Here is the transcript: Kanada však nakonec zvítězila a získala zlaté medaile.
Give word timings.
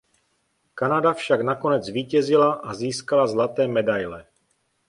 Kanada 0.75 1.13
však 1.13 1.41
nakonec 1.41 1.85
zvítězila 1.85 2.53
a 2.53 2.73
získala 2.73 3.27
zlaté 3.27 3.67
medaile. 3.67 4.25